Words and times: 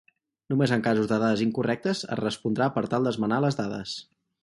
Només 0.53 0.73
en 0.77 0.81
casos 0.87 1.09
de 1.11 1.19
dades 1.25 1.45
incorrectes 1.47 2.03
es 2.07 2.21
respondrà 2.25 2.73
per 2.79 2.87
tal 2.95 3.09
d'esmenar 3.11 3.43
les 3.47 3.65
dades. 3.65 3.99